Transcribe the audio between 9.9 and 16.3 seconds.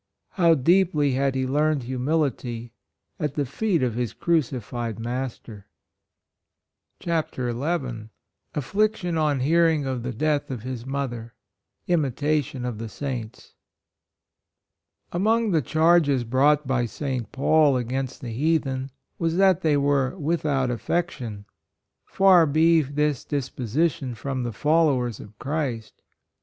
tfe msih of fits oifer—JmtMon of tfe fente. MOJSTGr the charges